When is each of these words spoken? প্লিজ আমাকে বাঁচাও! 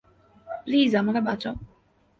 প্লিজ 0.63 0.91
আমাকে 0.95 1.21
বাঁচাও! 1.21 1.55